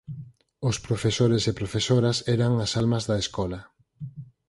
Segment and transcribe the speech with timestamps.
[0.69, 3.59] Os profesores e profesoras eran as almas da escola.